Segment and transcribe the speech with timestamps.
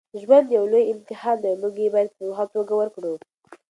[0.21, 3.13] ژوند یو لوی امتحان دی او موږ یې باید په ښه توګه ورکړو.